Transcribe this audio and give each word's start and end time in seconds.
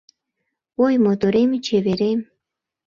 Ой, 0.85 0.93
моторем, 1.05 1.49
чеверем 1.65 2.19